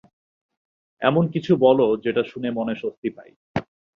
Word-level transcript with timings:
এমনকিছু 1.01 1.51
বলো 1.57 1.85
যেটা 2.03 2.21
শুনে 2.23 2.49
মনে 2.51 2.73
স্বস্তি 2.75 3.09
পাই। 3.15 3.31